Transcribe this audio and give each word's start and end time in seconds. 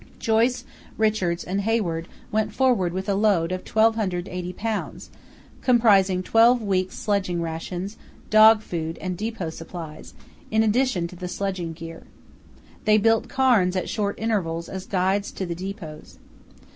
Joyce, 0.17 0.65
Richards, 0.97 1.43
and 1.43 1.61
Hayward 1.61 2.07
went 2.31 2.51
forward 2.51 2.91
with 2.91 3.07
a 3.07 3.13
load 3.13 3.51
of 3.51 3.61
1280 3.61 4.51
lbs., 4.53 5.09
comprising 5.61 6.23
twelve 6.23 6.59
weeks' 6.59 6.97
sledging 6.97 7.39
rations, 7.39 7.97
dog 8.31 8.63
food 8.63 8.97
and 8.97 9.15
depot 9.15 9.51
supplies, 9.51 10.15
in 10.49 10.63
addition 10.63 11.05
to 11.05 11.15
the 11.15 11.27
sledging 11.27 11.73
gear. 11.73 12.07
They 12.85 12.97
built 12.97 13.29
cairns 13.29 13.75
at 13.75 13.89
short 13.89 14.17
intervals 14.17 14.67
as 14.69 14.87
guides 14.87 15.31
to 15.33 15.45
the 15.45 15.53
depots. 15.53 16.17